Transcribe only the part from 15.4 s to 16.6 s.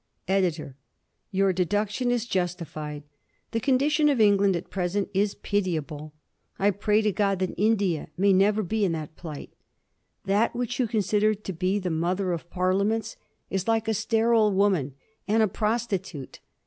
a prostitute.